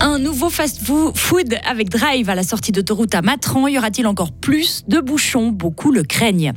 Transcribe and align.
Un 0.00 0.18
nouveau 0.18 0.50
fast-food 0.50 1.58
avec 1.64 1.90
Drive 1.90 2.28
à 2.28 2.34
la 2.34 2.42
sortie 2.42 2.72
d'autoroute 2.72 3.14
à 3.14 3.22
Matran. 3.22 3.68
Y 3.68 3.78
aura-t-il 3.78 4.06
encore 4.06 4.32
plus 4.32 4.84
de 4.88 5.00
bouchons? 5.00 5.48
Beaucoup 5.48 5.92
le 5.92 6.02
craignent. 6.02 6.54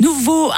Nouveau, 0.00 0.52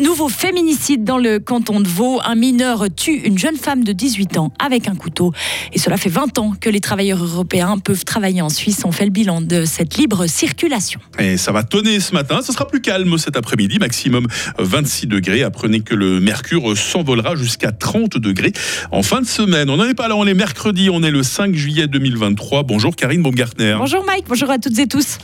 nouveau 0.00 0.28
féminicide 0.30 1.04
dans 1.04 1.18
le 1.18 1.38
canton 1.38 1.80
de 1.80 1.88
Vaud. 1.88 2.18
Un 2.24 2.34
mineur 2.34 2.86
tue 2.94 3.12
une 3.12 3.38
jeune 3.38 3.56
femme 3.56 3.84
de 3.84 3.92
18 3.92 4.38
ans 4.38 4.54
avec 4.58 4.88
un 4.88 4.94
couteau. 4.94 5.32
Et 5.74 5.78
cela 5.78 5.98
fait 5.98 6.08
20 6.08 6.38
ans 6.38 6.54
que 6.58 6.70
les 6.70 6.80
travailleurs 6.80 7.22
européens 7.22 7.78
peuvent 7.78 8.04
travailler 8.04 8.40
en 8.40 8.48
Suisse. 8.48 8.80
On 8.84 8.92
fait 8.92 9.04
le 9.04 9.10
bilan 9.10 9.42
de 9.42 9.66
cette 9.66 9.98
libre 9.98 10.26
circulation. 10.26 10.98
Et 11.18 11.36
ça 11.36 11.52
va 11.52 11.62
tonner 11.62 12.00
ce 12.00 12.14
matin. 12.14 12.40
Ce 12.42 12.52
sera 12.52 12.66
plus 12.66 12.80
calme 12.80 13.18
cet 13.18 13.36
après-midi. 13.36 13.78
Maximum 13.78 14.26
26 14.58 15.06
degrés. 15.08 15.42
Apprenez 15.42 15.80
que 15.80 15.94
le 15.94 16.18
mercure 16.20 16.76
s'envolera 16.76 17.36
jusqu'à 17.36 17.72
30 17.72 18.16
degrés 18.16 18.52
en 18.92 19.02
fin 19.02 19.20
de 19.20 19.26
semaine. 19.26 19.68
On 19.68 19.76
n'en 19.76 19.84
est 19.84 19.94
pas 19.94 20.08
là. 20.08 20.16
On 20.16 20.26
est 20.26 20.34
mercredi. 20.34 20.88
On 20.90 21.02
est 21.02 21.10
le 21.10 21.22
5 21.22 21.54
juillet 21.54 21.86
2023. 21.86 22.62
Bonjour 22.62 22.96
Karine 22.96 23.22
Baumgartner. 23.22 23.76
Bonjour 23.78 24.04
Mike. 24.06 24.24
Bonjour 24.26 24.50
à 24.50 24.58
toutes 24.58 24.78
et 24.78 24.86
tous. 24.86 25.18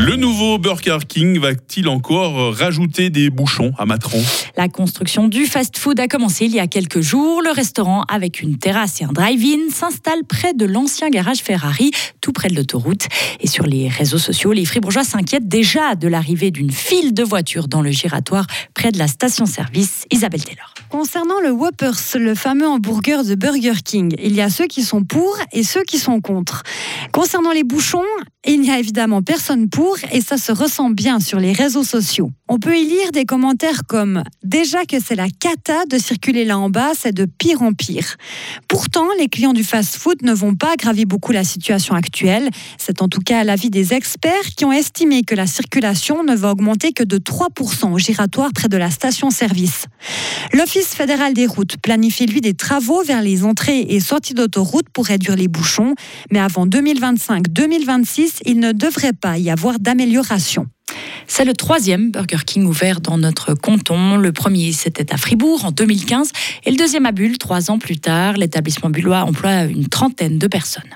Le 0.00 0.16
nouveau 0.16 0.56
Burger 0.56 1.00
King 1.06 1.38
va-t-il 1.38 1.86
encore 1.86 2.56
rajouter 2.56 3.10
des 3.10 3.28
bouchons 3.28 3.72
à 3.76 3.84
Matron 3.84 4.22
La 4.56 4.66
construction 4.68 5.28
du 5.28 5.44
fast-food 5.44 6.00
a 6.00 6.08
commencé 6.08 6.46
il 6.46 6.52
y 6.52 6.58
a 6.58 6.66
quelques 6.66 7.02
jours. 7.02 7.42
Le 7.42 7.50
restaurant, 7.50 8.04
avec 8.08 8.40
une 8.40 8.56
terrasse 8.56 9.02
et 9.02 9.04
un 9.04 9.12
drive-in, 9.12 9.70
s'installe 9.70 10.24
près 10.26 10.54
de 10.54 10.64
l'ancien 10.64 11.10
garage 11.10 11.40
Ferrari, 11.40 11.90
tout 12.22 12.32
près 12.32 12.48
de 12.48 12.56
l'autoroute. 12.56 13.08
Et 13.40 13.46
sur 13.46 13.66
les 13.66 13.88
réseaux 13.88 14.16
sociaux, 14.16 14.52
les 14.52 14.64
fribourgeois 14.64 15.04
s'inquiètent 15.04 15.48
déjà 15.48 15.94
de 15.96 16.08
l'arrivée 16.08 16.50
d'une 16.50 16.70
file 16.70 17.12
de 17.12 17.22
voitures 17.22 17.68
dans 17.68 17.82
le 17.82 17.90
giratoire 17.90 18.46
près 18.72 18.92
de 18.92 18.98
la 18.98 19.06
station-service 19.06 20.06
Isabelle 20.10 20.42
Taylor. 20.42 20.72
Concernant 20.88 21.40
le 21.42 21.50
Whoppers, 21.50 22.16
le 22.16 22.34
fameux 22.34 22.66
hamburger 22.66 23.22
de 23.22 23.34
Burger 23.34 23.82
King, 23.84 24.14
il 24.18 24.34
y 24.34 24.40
a 24.40 24.48
ceux 24.48 24.66
qui 24.66 24.82
sont 24.82 25.04
pour 25.04 25.36
et 25.52 25.62
ceux 25.62 25.82
qui 25.82 25.98
sont 25.98 26.22
contre. 26.22 26.62
Concernant 27.12 27.52
les 27.52 27.64
bouchons, 27.64 28.02
il 28.46 28.62
n'y 28.62 28.70
a 28.70 28.78
évidemment 28.78 29.20
personne 29.20 29.68
pour 29.68 29.98
et 30.12 30.22
ça 30.22 30.38
se 30.38 30.50
ressent 30.50 30.88
bien 30.88 31.20
sur 31.20 31.38
les 31.38 31.52
réseaux 31.52 31.84
sociaux. 31.84 32.30
On 32.48 32.58
peut 32.58 32.76
y 32.76 32.84
lire 32.84 33.12
des 33.12 33.26
commentaires 33.26 33.82
comme 33.86 34.24
Déjà 34.42 34.84
que 34.86 34.96
c'est 34.98 35.14
la 35.14 35.28
cata 35.28 35.84
de 35.84 35.98
circuler 35.98 36.44
là 36.44 36.58
en 36.58 36.70
bas, 36.70 36.92
c'est 36.98 37.12
de 37.12 37.26
pire 37.26 37.62
en 37.62 37.74
pire. 37.74 38.16
Pourtant, 38.66 39.06
les 39.18 39.28
clients 39.28 39.52
du 39.52 39.62
fast-food 39.62 40.22
ne 40.22 40.32
vont 40.32 40.54
pas 40.54 40.72
aggraver 40.72 41.04
beaucoup 41.04 41.32
la 41.32 41.44
situation 41.44 41.94
actuelle. 41.94 42.48
C'est 42.78 43.02
en 43.02 43.08
tout 43.08 43.20
cas 43.20 43.44
l'avis 43.44 43.70
des 43.70 43.92
experts 43.92 44.54
qui 44.56 44.64
ont 44.64 44.72
estimé 44.72 45.22
que 45.22 45.34
la 45.34 45.46
circulation 45.46 46.24
ne 46.24 46.34
va 46.34 46.50
augmenter 46.50 46.92
que 46.92 47.04
de 47.04 47.18
3% 47.18 47.92
au 47.92 47.98
giratoire 47.98 48.50
près 48.54 48.68
de 48.68 48.78
la 48.78 48.90
station-service. 48.90 49.84
L'Office 50.54 50.94
fédéral 50.94 51.34
des 51.34 51.46
routes 51.46 51.76
planifie 51.76 52.26
lui 52.26 52.40
des 52.40 52.54
travaux 52.54 53.04
vers 53.04 53.22
les 53.22 53.44
entrées 53.44 53.80
et 53.80 54.00
sorties 54.00 54.34
d'autoroute 54.34 54.88
pour 54.92 55.06
réduire 55.06 55.36
les 55.36 55.48
bouchons, 55.48 55.94
mais 56.32 56.40
avant 56.40 56.66
2025-2026, 56.66 58.29
il 58.44 58.58
ne 58.60 58.72
devrait 58.72 59.12
pas 59.12 59.38
y 59.38 59.50
avoir 59.50 59.78
d'amélioration. 59.78 60.66
C'est 61.26 61.44
le 61.44 61.52
troisième 61.52 62.10
Burger 62.10 62.44
King 62.44 62.64
ouvert 62.66 63.00
dans 63.00 63.16
notre 63.16 63.54
canton. 63.54 64.16
Le 64.16 64.32
premier, 64.32 64.72
c'était 64.72 65.12
à 65.12 65.16
Fribourg 65.16 65.64
en 65.64 65.70
2015 65.70 66.30
et 66.64 66.70
le 66.70 66.76
deuxième 66.76 67.06
à 67.06 67.12
Bulle, 67.12 67.38
trois 67.38 67.70
ans 67.70 67.78
plus 67.78 67.98
tard. 67.98 68.36
L'établissement 68.36 68.90
bullois 68.90 69.22
emploie 69.22 69.62
une 69.64 69.86
trentaine 69.86 70.38
de 70.38 70.46
personnes. 70.48 70.90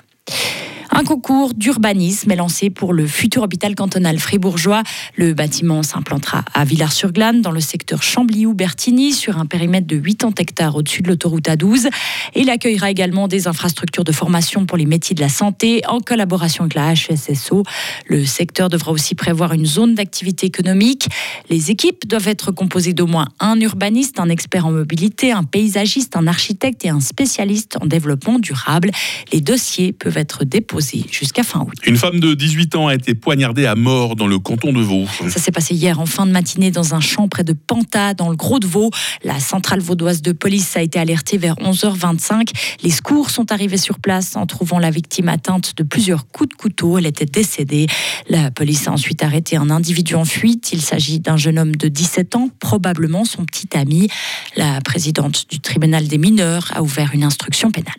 Un 0.96 1.02
concours 1.02 1.54
d'urbanisme 1.54 2.30
est 2.30 2.36
lancé 2.36 2.70
pour 2.70 2.92
le 2.92 3.08
futur 3.08 3.42
hôpital 3.42 3.74
cantonal 3.74 4.16
fribourgeois. 4.20 4.84
Le 5.16 5.34
bâtiment 5.34 5.82
s'implantera 5.82 6.44
à 6.54 6.64
Villars-sur-Glane, 6.64 7.42
dans 7.42 7.50
le 7.50 7.58
secteur 7.58 8.00
Chambly-ou-Bertigny, 8.00 9.12
sur 9.12 9.38
un 9.38 9.46
périmètre 9.46 9.88
de 9.88 9.96
80 9.98 10.34
hectares 10.38 10.76
au-dessus 10.76 11.02
de 11.02 11.08
l'autoroute 11.08 11.48
A12. 11.48 11.90
Il 12.36 12.48
accueillera 12.48 12.92
également 12.92 13.26
des 13.26 13.48
infrastructures 13.48 14.04
de 14.04 14.12
formation 14.12 14.66
pour 14.66 14.78
les 14.78 14.86
métiers 14.86 15.16
de 15.16 15.20
la 15.20 15.28
santé 15.28 15.82
en 15.88 15.98
collaboration 15.98 16.62
avec 16.62 16.74
la 16.74 16.94
HSSO. 16.94 17.64
Le 18.06 18.24
secteur 18.24 18.68
devra 18.68 18.92
aussi 18.92 19.16
prévoir 19.16 19.52
une 19.52 19.66
zone 19.66 19.96
d'activité 19.96 20.46
économique. 20.46 21.08
Les 21.50 21.72
équipes 21.72 22.06
doivent 22.06 22.28
être 22.28 22.52
composées 22.52 22.92
d'au 22.92 23.08
moins 23.08 23.26
un 23.40 23.58
urbaniste, 23.58 24.20
un 24.20 24.28
expert 24.28 24.64
en 24.64 24.70
mobilité, 24.70 25.32
un 25.32 25.42
paysagiste, 25.42 26.14
un 26.14 26.28
architecte 26.28 26.84
et 26.84 26.90
un 26.90 27.00
spécialiste 27.00 27.78
en 27.82 27.86
développement 27.86 28.38
durable. 28.38 28.92
Les 29.32 29.40
dossiers 29.40 29.92
peuvent 29.92 30.18
être 30.18 30.44
déposés 30.44 30.83
jusqu'à 31.10 31.42
fin 31.42 31.60
août. 31.60 31.74
Une 31.86 31.96
femme 31.96 32.20
de 32.20 32.34
18 32.34 32.76
ans 32.76 32.88
a 32.88 32.94
été 32.94 33.14
poignardée 33.14 33.66
à 33.66 33.74
mort 33.74 34.16
dans 34.16 34.26
le 34.26 34.38
canton 34.38 34.72
de 34.72 34.80
Vaud. 34.80 35.06
Ça 35.28 35.40
s'est 35.40 35.52
passé 35.52 35.74
hier 35.74 36.00
en 36.00 36.06
fin 36.06 36.26
de 36.26 36.32
matinée 36.32 36.70
dans 36.70 36.94
un 36.94 37.00
champ 37.00 37.28
près 37.28 37.44
de 37.44 37.52
Panta, 37.52 38.14
dans 38.14 38.30
le 38.30 38.36
Gros 38.36 38.58
de 38.58 38.66
Vaud. 38.66 38.90
La 39.22 39.40
centrale 39.40 39.80
vaudoise 39.80 40.22
de 40.22 40.32
police 40.32 40.76
a 40.76 40.82
été 40.82 40.98
alertée 40.98 41.38
vers 41.38 41.56
11h25. 41.56 42.50
Les 42.82 42.90
secours 42.90 43.30
sont 43.30 43.52
arrivés 43.52 43.76
sur 43.76 43.98
place 43.98 44.36
en 44.36 44.46
trouvant 44.46 44.78
la 44.78 44.90
victime 44.90 45.28
atteinte 45.28 45.76
de 45.76 45.82
plusieurs 45.82 46.26
coups 46.28 46.50
de 46.50 46.54
couteau. 46.54 46.98
Elle 46.98 47.06
était 47.06 47.26
décédée. 47.26 47.86
La 48.28 48.50
police 48.50 48.88
a 48.88 48.92
ensuite 48.92 49.22
arrêté 49.22 49.56
un 49.56 49.70
individu 49.70 50.14
en 50.14 50.24
fuite. 50.24 50.70
Il 50.72 50.82
s'agit 50.82 51.20
d'un 51.20 51.36
jeune 51.36 51.58
homme 51.58 51.76
de 51.76 51.88
17 51.88 52.36
ans, 52.36 52.48
probablement 52.60 53.24
son 53.24 53.44
petit 53.44 53.76
ami. 53.76 54.08
La 54.56 54.80
présidente 54.80 55.46
du 55.50 55.60
tribunal 55.60 56.08
des 56.08 56.18
mineurs 56.18 56.70
a 56.74 56.82
ouvert 56.82 57.10
une 57.14 57.24
instruction 57.24 57.70
pénale. 57.70 57.94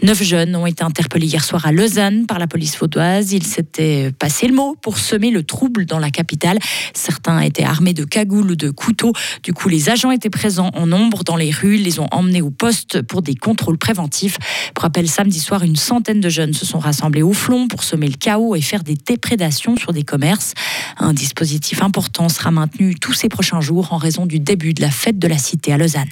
Neuf 0.00 0.22
jeunes 0.22 0.54
ont 0.54 0.64
été 0.64 0.84
interpellés 0.84 1.26
hier 1.26 1.42
soir 1.42 1.66
à 1.66 1.72
Lausanne 1.72 2.26
par 2.26 2.38
la 2.38 2.46
police 2.46 2.78
vaudoise. 2.78 3.32
Ils 3.32 3.44
s'étaient 3.44 4.12
passé 4.16 4.46
le 4.46 4.54
mot 4.54 4.76
pour 4.80 4.96
semer 4.96 5.32
le 5.32 5.42
trouble 5.42 5.86
dans 5.86 5.98
la 5.98 6.10
capitale. 6.10 6.58
Certains 6.94 7.40
étaient 7.40 7.64
armés 7.64 7.94
de 7.94 8.04
cagoules 8.04 8.52
ou 8.52 8.56
de 8.56 8.70
couteaux. 8.70 9.12
Du 9.42 9.52
coup, 9.52 9.68
les 9.68 9.90
agents 9.90 10.12
étaient 10.12 10.30
présents 10.30 10.70
en 10.74 10.86
nombre 10.86 11.24
dans 11.24 11.34
les 11.34 11.50
rues, 11.50 11.78
les 11.78 11.98
ont 11.98 12.06
emmenés 12.12 12.42
au 12.42 12.50
poste 12.50 13.02
pour 13.02 13.22
des 13.22 13.34
contrôles 13.34 13.76
préventifs. 13.76 14.38
Pour 14.72 14.82
rappel, 14.82 15.08
samedi 15.08 15.40
soir, 15.40 15.64
une 15.64 15.76
centaine 15.76 16.20
de 16.20 16.28
jeunes 16.28 16.54
se 16.54 16.64
sont 16.64 16.78
rassemblés 16.78 17.22
au 17.22 17.32
flon 17.32 17.66
pour 17.66 17.82
semer 17.82 18.06
le 18.06 18.16
chaos 18.16 18.54
et 18.54 18.60
faire 18.60 18.84
des 18.84 18.94
déprédations 18.94 19.76
sur 19.76 19.92
des 19.92 20.04
commerces. 20.04 20.54
Un 20.98 21.12
dispositif 21.12 21.82
important 21.82 22.28
sera 22.28 22.52
maintenu 22.52 22.94
tous 22.94 23.14
ces 23.14 23.28
prochains 23.28 23.60
jours 23.60 23.92
en 23.92 23.96
raison 23.96 24.26
du 24.26 24.38
début 24.38 24.74
de 24.74 24.80
la 24.80 24.90
fête 24.90 25.18
de 25.18 25.26
la 25.26 25.38
cité 25.38 25.72
à 25.72 25.76
Lausanne. 25.76 26.08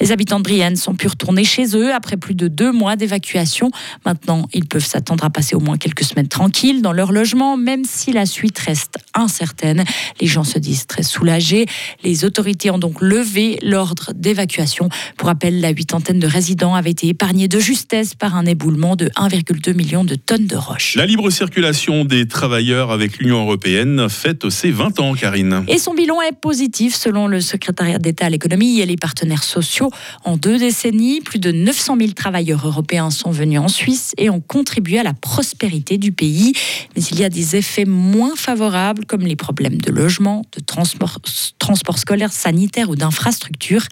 Les 0.00 0.12
habitants 0.12 0.38
de 0.38 0.44
Brienne 0.44 0.76
sont 0.76 0.94
pu 0.94 1.08
retourner 1.08 1.44
chez 1.44 1.76
eux 1.76 1.92
après 1.92 2.16
plus 2.16 2.34
de 2.34 2.48
deux 2.48 2.72
mois 2.72 2.96
d'évacuation. 2.96 3.70
Maintenant, 4.06 4.48
ils 4.52 4.66
peuvent 4.66 4.84
s'attendre 4.84 5.24
à 5.24 5.30
passer 5.30 5.56
au 5.56 5.60
moins 5.60 5.76
quelques 5.76 6.04
semaines 6.04 6.28
tranquilles 6.28 6.82
dans 6.82 6.92
leur 6.92 7.12
logement, 7.12 7.56
même 7.56 7.84
si 7.84 8.12
la 8.12 8.26
suite 8.26 8.58
reste 8.58 8.98
incertaine. 9.14 9.84
Les 10.20 10.26
gens 10.26 10.44
se 10.44 10.58
disent 10.58 10.86
très 10.86 11.02
soulagés. 11.02 11.66
Les 12.04 12.24
autorités 12.24 12.70
ont 12.70 12.78
donc 12.78 13.00
levé 13.00 13.58
l'ordre 13.62 14.12
d'évacuation. 14.14 14.88
Pour 15.16 15.26
rappel, 15.28 15.60
la 15.60 15.70
huitantaine 15.70 16.18
de 16.18 16.26
résidents 16.26 16.74
avait 16.74 16.90
été 16.90 17.08
épargnée 17.08 17.48
de 17.48 17.58
justesse 17.58 18.14
par 18.14 18.36
un 18.36 18.46
éboulement 18.46 18.94
de 18.96 19.06
1,2 19.16 19.74
million 19.74 20.04
de 20.04 20.14
tonnes 20.14 20.46
de 20.46 20.56
roches. 20.56 20.94
La 20.94 21.06
libre 21.06 21.30
circulation 21.30 22.04
des 22.04 22.28
travailleurs 22.28 22.92
avec 22.92 23.18
l'Union 23.18 23.42
européenne 23.42 24.08
fête 24.08 24.48
ses 24.50 24.70
20 24.70 25.00
ans, 25.00 25.14
Karine. 25.14 25.64
Et 25.68 25.78
son 25.78 25.94
bilan 25.94 26.20
est 26.22 26.38
positif 26.38 26.94
selon 26.94 27.26
le 27.26 27.40
secrétariat 27.40 27.98
d'État 27.98 28.26
à 28.26 28.30
l'économie 28.30 28.80
et 28.80 28.86
les 28.86 28.96
partenaires 28.96 29.44
sociaux. 29.44 29.87
En 30.24 30.36
deux 30.36 30.58
décennies, 30.58 31.20
plus 31.20 31.38
de 31.38 31.52
900 31.52 31.96
000 31.98 32.12
travailleurs 32.12 32.66
européens 32.66 33.10
sont 33.10 33.30
venus 33.30 33.60
en 33.60 33.68
Suisse 33.68 34.12
et 34.18 34.30
ont 34.30 34.40
contribué 34.40 34.98
à 34.98 35.02
la 35.02 35.14
prospérité 35.14 35.98
du 35.98 36.12
pays. 36.12 36.52
Mais 36.96 37.02
il 37.02 37.18
y 37.18 37.24
a 37.24 37.28
des 37.28 37.56
effets 37.56 37.84
moins 37.84 38.36
favorables 38.36 39.04
comme 39.06 39.22
les 39.22 39.36
problèmes 39.36 39.80
de 39.80 39.90
logement, 39.90 40.44
de 40.56 40.60
transport, 40.60 41.98
scolaire, 41.98 42.32
sanitaire 42.32 42.90
ou 42.90 42.96
d'infrastructure. 42.96 43.82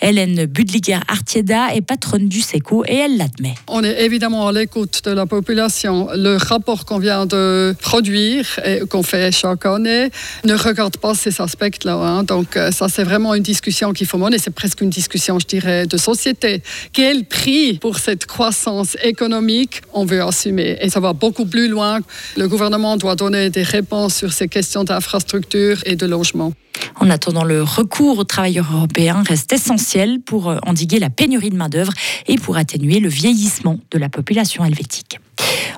Hélène 0.00 0.46
Budliger-Artieda 0.46 1.74
est 1.74 1.80
patronne 1.80 2.28
du 2.28 2.40
SECO 2.40 2.84
et 2.86 2.94
elle 2.94 3.16
l'admet. 3.16 3.54
On 3.68 3.82
est 3.84 4.04
évidemment 4.04 4.46
à 4.48 4.52
l'écoute 4.52 5.02
de 5.04 5.10
la 5.10 5.26
population. 5.26 6.08
Le 6.14 6.36
rapport 6.36 6.84
qu'on 6.84 6.98
vient 6.98 7.26
de 7.26 7.74
produire 7.80 8.60
et 8.64 8.80
qu'on 8.88 9.02
fait 9.02 9.32
chaque 9.32 9.66
année 9.66 10.10
ne 10.44 10.54
regarde 10.54 10.96
pas 10.96 11.14
ces 11.14 11.40
aspects-là. 11.40 11.94
Hein. 11.94 12.22
Donc 12.24 12.56
euh, 12.56 12.70
ça, 12.70 12.88
c'est 12.88 13.04
vraiment 13.04 13.34
une 13.34 13.42
discussion 13.42 13.92
qu'il 13.92 14.06
faut 14.06 14.18
mener. 14.18 14.38
C'est 14.38 14.50
presque 14.54 14.80
une 14.80 14.90
discussion, 14.90 15.38
je 15.46 15.58
dirais, 15.58 15.86
de 15.86 15.96
société. 15.96 16.62
Quel 16.92 17.24
prix 17.24 17.78
pour 17.78 17.98
cette 17.98 18.26
croissance 18.26 18.96
économique 19.02 19.82
on 19.92 20.04
veut 20.04 20.22
assumer 20.22 20.76
Et 20.80 20.90
ça 20.90 21.00
va 21.00 21.12
beaucoup 21.12 21.46
plus 21.46 21.68
loin. 21.68 22.00
Le 22.36 22.48
gouvernement 22.48 22.96
doit 22.96 23.14
donner 23.14 23.50
des 23.50 23.62
réponses 23.62 24.16
sur 24.16 24.32
ces 24.32 24.48
questions 24.48 24.84
d'infrastructure 24.84 25.78
et 25.86 25.96
de 25.96 26.06
logement. 26.06 26.52
En 26.96 27.10
attendant, 27.10 27.44
le 27.44 27.62
recours 27.62 28.18
aux 28.18 28.24
travailleurs 28.24 28.70
européens 28.72 29.22
reste 29.26 29.52
essentiel 29.52 30.20
pour 30.20 30.54
endiguer 30.66 30.98
la 30.98 31.10
pénurie 31.10 31.50
de 31.50 31.56
main-d'œuvre 31.56 31.92
et 32.26 32.36
pour 32.36 32.56
atténuer 32.56 33.00
le 33.00 33.08
vieillissement 33.08 33.78
de 33.90 33.98
la 33.98 34.08
population 34.08 34.64
helvétique. 34.64 35.18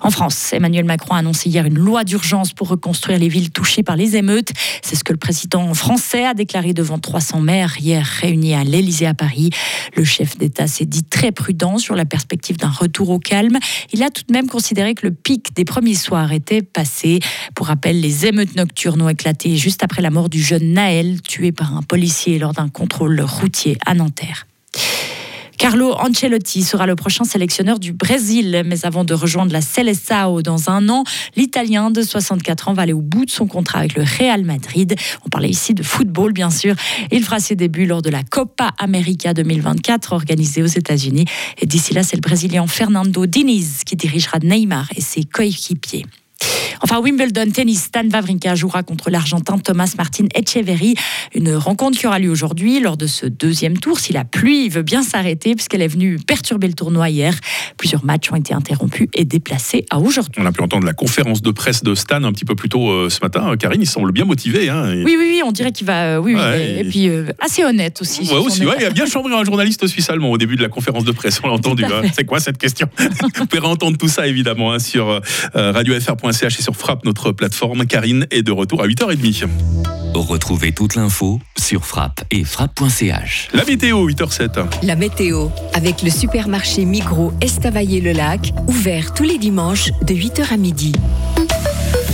En 0.01 0.11
France, 0.11 0.53
Emmanuel 0.53 0.85
Macron 0.85 1.15
a 1.15 1.19
annoncé 1.19 1.49
hier 1.49 1.67
une 1.67 1.79
loi 1.79 2.05
d'urgence 2.05 2.53
pour 2.53 2.69
reconstruire 2.69 3.19
les 3.19 3.29
villes 3.29 3.51
touchées 3.51 3.83
par 3.83 3.97
les 3.97 4.17
émeutes. 4.17 4.53
C'est 4.83 4.97
ce 4.97 5.05
que 5.05 5.13
le 5.13 5.19
président 5.19 5.75
français 5.75 6.25
a 6.25 6.35
déclaré 6.35 6.73
devant 6.73 6.99
300 6.99 7.41
maires 7.41 7.77
hier 7.81 8.05
réunis 8.05 8.55
à 8.55 8.65
l'Élysée 8.65 9.07
à 9.07 9.15
Paris. 9.15 9.51
Le 9.97 10.05
chef 10.05 10.39
d'État 10.39 10.67
s'est 10.67 10.87
dit 10.87 11.03
très 11.03 11.33
prudent 11.33 11.79
sur 11.79 11.95
la 11.95 12.05
perspective 12.05 12.57
d'un 12.57 12.71
retour 12.71 13.11
au 13.11 13.19
calme. 13.19 13.59
Il 13.93 14.03
a 14.03 14.11
tout 14.11 14.23
de 14.27 14.33
même 14.33 14.47
considéré 14.47 14.95
que 14.95 15.07
le 15.07 15.13
pic 15.13 15.55
des 15.55 15.65
premiers 15.65 15.95
soirs 15.95 16.33
était 16.33 16.63
passé. 16.63 17.21
Pour 17.55 17.67
rappel, 17.67 18.01
les 18.01 18.27
émeutes 18.27 18.57
nocturnes 18.57 19.03
ont 19.03 19.09
éclaté 19.09 19.57
juste 19.57 19.83
après 19.83 20.03
la 20.03 20.11
mort 20.11 20.29
du 20.29 20.43
jeune 20.43 20.73
Naël, 20.73 21.21
tué 21.23 21.53
par 21.53 21.77
un 21.77 21.83
policier 21.83 22.39
lors 22.39 22.53
d'un 22.53 22.69
contrôle 22.69 23.21
routier 23.21 23.77
à 23.85 23.95
Nanterre. 23.95 24.47
Carlo 25.59 25.93
Ancelotti 25.93 26.63
sera 26.63 26.87
le 26.87 26.95
prochain 26.95 27.25
sélectionneur 27.25 27.81
du 27.81 27.93
Brésil, 27.93 28.63
mais 28.65 28.87
avant 28.87 29.03
de 29.03 29.13
rejoindre 29.13 29.53
la 29.53 29.61
Seleção 29.61 30.41
dans 30.41 30.71
un 30.71 30.89
an, 30.89 31.03
l'Italien 31.37 31.91
de 31.91 32.01
64 32.01 32.69
ans 32.69 32.75
va 32.75 32.83
aller 32.83 32.93
au 32.93 33.01
bout 33.01 33.25
de 33.25 33.31
son 33.31 33.49
contrat 33.49 33.81
avec 33.81 33.97
le 33.97 34.05
Real 34.05 34.45
Madrid. 34.45 34.95
On 35.27 35.29
parlait 35.29 35.51
ici 35.51 35.75
de 35.75 35.83
football, 35.83 36.33
bien 36.33 36.51
sûr. 36.51 36.77
Il 37.11 37.25
fera 37.25 37.41
ses 37.41 37.57
débuts 37.57 37.87
lors 37.87 38.03
de 38.03 38.09
la 38.09 38.23
Copa 38.23 38.71
América 38.79 39.35
2024 39.35 40.13
organisée 40.13 40.63
aux 40.63 40.67
États-Unis. 40.67 41.25
Et 41.61 41.67
d'ici 41.67 41.93
là, 41.93 42.05
c'est 42.05 42.17
le 42.17 42.23
Brésilien 42.23 42.67
Fernando 42.69 43.27
Diniz 43.27 43.83
qui 43.85 43.97
dirigera 43.97 44.39
Neymar 44.39 44.89
et 44.95 45.01
ses 45.01 45.25
coéquipiers. 45.25 46.07
Enfin, 46.83 47.01
Wimbledon 47.01 47.51
tennis, 47.51 47.85
Stan 47.85 48.09
Wawrinka 48.09 48.55
jouera 48.55 48.83
contre 48.83 49.11
l'Argentin 49.11 49.59
Thomas 49.59 49.95
Martin 49.97 50.27
Echeverry. 50.35 50.95
Une 51.35 51.55
rencontre 51.55 51.99
qui 51.99 52.07
aura 52.07 52.19
lieu 52.19 52.31
aujourd'hui 52.31 52.81
lors 52.81 52.97
de 52.97 53.07
ce 53.07 53.27
deuxième 53.27 53.79
tour. 53.79 53.99
Si 53.99 54.13
la 54.13 54.25
pluie 54.25 54.69
veut 54.69 54.83
bien 54.83 55.03
s'arrêter, 55.03 55.55
puisqu'elle 55.55 55.83
est 55.83 55.89
venue 55.89 56.19
perturber 56.19 56.69
le 56.69 56.75
tournoi 56.75 57.11
hier, 57.11 57.35
plusieurs 57.77 58.05
matchs 58.05 58.31
ont 58.31 58.37
été 58.37 58.55
interrompus 58.55 59.09
et 59.15 59.25
déplacés 59.25 59.87
à 59.91 59.99
aujourd'hui. 59.99 60.41
On 60.43 60.47
a 60.47 60.53
pu 60.53 60.63
entendre 60.63 60.87
la 60.87 60.93
conférence 60.93 61.43
de 61.43 61.51
presse 61.51 61.83
de 61.83 61.95
Stan 61.95 62.23
un 62.23 62.33
petit 62.33 62.45
peu 62.45 62.55
plus 62.55 62.69
tôt 62.69 62.91
euh, 62.91 63.11
ce 63.11 63.21
matin. 63.23 63.57
Karine, 63.57 63.83
il 63.83 63.89
semble 63.89 64.13
bien 64.13 64.25
motivé. 64.25 64.69
Hein, 64.69 64.93
oui, 64.95 65.17
oui, 65.19 65.29
oui, 65.31 65.43
on 65.45 65.53
dirait 65.53 65.73
qu'il 65.73 65.87
va. 65.87 66.17
Euh, 66.17 66.19
oui, 66.19 66.35
et, 66.35 66.85
puis 66.85 67.09
euh, 67.09 67.27
assez 67.41 67.65
honnête 67.65 68.01
aussi. 68.01 68.23
Ouais, 68.23 68.39
aussi, 68.39 68.65
ouais, 68.65 68.77
il 68.81 68.87
a 68.87 68.91
bien 68.91 69.07
chambré 69.07 69.35
un 69.35 69.45
journaliste 69.45 69.87
suisse-allemand 69.87 70.31
au 70.31 70.39
début 70.39 70.57
de 70.57 70.63
la 70.63 70.69
conférence 70.69 71.05
de 71.05 71.13
presse. 71.13 71.41
On 71.43 71.49
l'a 71.49 71.55
entendu. 71.55 71.85
Hein. 71.85 72.03
C'est 72.13 72.25
quoi 72.25 72.41
cette 72.41 72.59
question? 72.59 72.89
Vous 72.99 73.47
pouvez 73.47 73.65
entendre 73.65 73.97
tout 73.97 74.09
ça 74.09 74.27
évidemment 74.27 74.73
hein, 74.73 74.79
sur 74.79 75.21
radiofr.ch 75.55 76.59
et 76.59 76.63
sur 76.63 76.68
Frappe, 76.77 77.05
notre 77.05 77.33
plateforme. 77.33 77.87
Karine 77.87 78.27
est 78.31 78.43
de 78.43 78.53
retour 78.53 78.83
à 78.83 78.87
8h30. 78.87 79.47
Retrouvez 80.15 80.73
toute 80.73 80.95
l'info 80.97 81.39
sur 81.57 81.85
frappe 81.85 82.25
et 82.31 82.45
frappe.ch. 82.45 83.49
La 83.53 83.65
météo, 83.65 84.09
8h07. 84.09 84.65
La 84.83 84.97
météo, 84.97 85.49
avec 85.75 86.03
le 86.03 86.11
supermarché 86.11 86.85
Migros 86.85 87.33
Estavayer-le-Lac, 87.41 88.53
ouvert 88.67 89.15
tous 89.15 89.23
les 89.23 89.39
dimanches 89.39 89.91
de 90.03 90.15
8h 90.15 90.53
à 90.53 90.57
midi. 90.57 90.93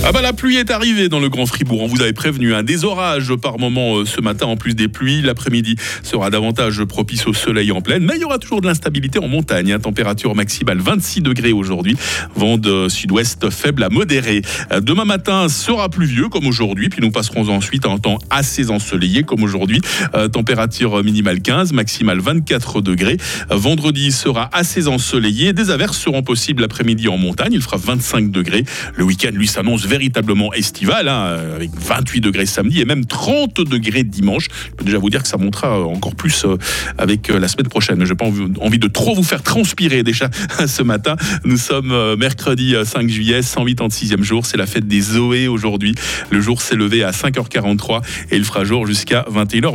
Ah 0.06 0.12
bah 0.12 0.20
la 0.20 0.34
pluie 0.34 0.56
est 0.58 0.70
arrivée 0.70 1.08
dans 1.08 1.18
le 1.18 1.30
Grand 1.30 1.46
Fribourg. 1.46 1.80
On 1.80 1.86
vous 1.86 2.02
avait 2.02 2.12
prévenu 2.12 2.52
un 2.52 2.58
hein. 2.58 2.62
des 2.62 2.84
orages 2.84 3.34
par 3.36 3.58
moment 3.58 3.96
euh, 3.96 4.04
ce 4.04 4.20
matin 4.20 4.44
en 4.44 4.58
plus 4.58 4.74
des 4.74 4.86
pluies. 4.86 5.22
L'après-midi 5.22 5.76
sera 6.02 6.28
davantage 6.28 6.84
propice 6.84 7.26
au 7.26 7.32
soleil 7.32 7.72
en 7.72 7.80
pleine, 7.80 8.04
mais 8.04 8.16
il 8.16 8.20
y 8.20 8.24
aura 8.26 8.38
toujours 8.38 8.60
de 8.60 8.66
l'instabilité 8.66 9.18
en 9.18 9.28
montagne. 9.28 9.72
Hein. 9.72 9.78
Température 9.78 10.34
maximale 10.34 10.78
26 10.78 11.22
degrés 11.22 11.52
aujourd'hui, 11.52 11.96
vent 12.36 12.58
de 12.58 12.90
sud-ouest 12.90 13.48
faible 13.48 13.82
à 13.82 13.88
modéré. 13.88 14.42
Euh, 14.72 14.80
demain 14.82 15.06
matin 15.06 15.48
sera 15.48 15.88
pluvieux 15.88 16.28
comme 16.28 16.46
aujourd'hui, 16.46 16.90
puis 16.90 17.00
nous 17.00 17.10
passerons 17.10 17.48
ensuite 17.48 17.86
à 17.86 17.88
un 17.88 17.96
temps 17.96 18.18
assez 18.28 18.68
ensoleillé 18.68 19.22
comme 19.22 19.42
aujourd'hui. 19.42 19.80
Euh, 20.14 20.28
température 20.28 21.02
minimale 21.02 21.40
15, 21.40 21.72
maximale 21.72 22.20
24 22.20 22.82
degrés. 22.82 23.16
vendredi 23.48 24.12
sera 24.12 24.50
assez 24.52 24.86
ensoleillé. 24.86 25.54
Des 25.54 25.70
averses 25.70 25.96
seront 25.96 26.22
possibles 26.22 26.60
l'après-midi 26.60 27.08
en 27.08 27.16
montagne. 27.16 27.54
Il 27.54 27.62
fera 27.62 27.78
25 27.78 28.30
degrés. 28.30 28.66
Le 28.96 29.04
week-end 29.04 29.30
lui 29.32 29.48
s'annonce 29.48 29.86
véritablement 29.94 30.52
estival, 30.52 31.06
hein, 31.06 31.38
avec 31.54 31.70
28 31.72 32.20
degrés 32.20 32.46
samedi 32.46 32.80
et 32.80 32.84
même 32.84 33.04
30 33.04 33.60
degrés 33.60 34.02
dimanche. 34.02 34.48
Je 34.70 34.70
peux 34.72 34.84
déjà 34.84 34.98
vous 34.98 35.08
dire 35.08 35.22
que 35.22 35.28
ça 35.28 35.36
montera 35.36 35.80
encore 35.84 36.16
plus 36.16 36.44
euh, 36.44 36.56
avec 36.98 37.30
euh, 37.30 37.38
la 37.38 37.46
semaine 37.46 37.68
prochaine. 37.68 38.04
Je 38.04 38.10
n'ai 38.10 38.16
pas 38.16 38.26
envie 38.60 38.80
de 38.80 38.88
trop 38.88 39.14
vous 39.14 39.22
faire 39.22 39.44
transpirer 39.44 40.02
déjà 40.02 40.28
ce 40.66 40.82
matin. 40.82 41.14
Nous 41.44 41.58
sommes 41.58 41.92
euh, 41.92 42.16
mercredi 42.16 42.74
5 42.84 43.08
juillet, 43.08 43.40
186e 43.40 44.22
jour. 44.22 44.46
C'est 44.46 44.56
la 44.56 44.66
fête 44.66 44.88
des 44.88 45.00
Zoé 45.00 45.46
aujourd'hui. 45.46 45.94
Le 46.30 46.40
jour 46.40 46.60
s'est 46.60 46.74
levé 46.74 47.04
à 47.04 47.12
5h43 47.12 48.02
et 48.32 48.36
il 48.36 48.44
fera 48.44 48.64
jour 48.64 48.88
jusqu'à 48.88 49.24
21h. 49.30 49.72